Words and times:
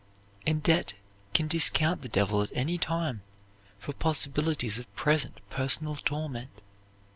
And 0.47 0.63
debt 0.63 0.93
can 1.35 1.47
discount 1.47 2.01
the 2.01 2.09
devil 2.09 2.41
at 2.41 2.49
any 2.55 2.79
time 2.79 3.21
for 3.77 3.93
possibilities 3.93 4.79
of 4.79 4.91
present 4.95 5.41
personal 5.51 5.95
torment. 5.95 6.49